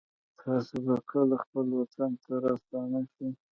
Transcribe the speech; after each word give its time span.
تاسو 0.41 0.75
به 0.85 0.95
کله 1.09 1.35
خپل 1.43 1.65
وطن 1.81 2.11
ته 2.23 2.31
راستانه 2.45 3.01
شئ 3.13 3.29